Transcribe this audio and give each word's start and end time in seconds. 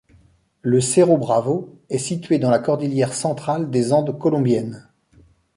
Le 0.63 0.81
Cerro 0.81 1.19
Bravo 1.19 1.77
est 1.91 1.99
situé 1.99 2.39
dans 2.39 2.49
la 2.49 2.57
cordillère 2.57 3.13
Centrale 3.13 3.69
des 3.69 3.93
Andes 3.93 4.17
colombiennes. 4.17 4.89